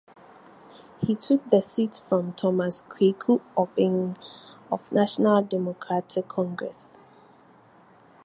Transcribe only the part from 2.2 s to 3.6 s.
Thomas Kweku